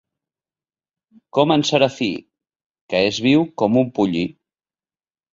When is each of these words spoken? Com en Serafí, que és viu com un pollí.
Com 1.37 1.51
en 1.55 1.65
Serafí, 1.69 2.07
que 2.93 3.01
és 3.09 3.19
viu 3.27 3.43
com 3.63 3.77
un 3.83 3.91
pollí. 3.99 4.25